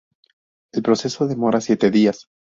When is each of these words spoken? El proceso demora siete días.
El 0.73 0.81
proceso 0.81 1.27
demora 1.27 1.61
siete 1.61 1.91
días. 1.91 2.27